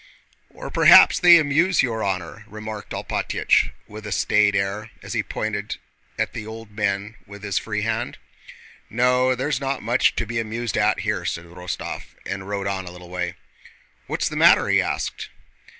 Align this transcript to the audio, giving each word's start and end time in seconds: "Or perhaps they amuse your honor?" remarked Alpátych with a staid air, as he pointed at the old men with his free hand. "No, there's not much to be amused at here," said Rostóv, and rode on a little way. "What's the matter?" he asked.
"Or 0.49 0.71
perhaps 0.71 1.19
they 1.19 1.37
amuse 1.37 1.83
your 1.83 2.01
honor?" 2.03 2.43
remarked 2.47 2.91
Alpátych 2.91 3.69
with 3.87 4.07
a 4.07 4.11
staid 4.11 4.55
air, 4.55 4.89
as 5.03 5.13
he 5.13 5.21
pointed 5.21 5.75
at 6.17 6.33
the 6.33 6.43
old 6.47 6.71
men 6.71 7.17
with 7.27 7.43
his 7.43 7.59
free 7.59 7.83
hand. 7.83 8.17
"No, 8.89 9.35
there's 9.35 9.61
not 9.61 9.83
much 9.83 10.15
to 10.15 10.25
be 10.25 10.39
amused 10.39 10.75
at 10.75 11.01
here," 11.01 11.23
said 11.23 11.45
Rostóv, 11.45 12.01
and 12.25 12.49
rode 12.49 12.65
on 12.65 12.85
a 12.87 12.91
little 12.91 13.09
way. 13.11 13.35
"What's 14.07 14.27
the 14.27 14.35
matter?" 14.35 14.69
he 14.69 14.81
asked. 14.81 15.29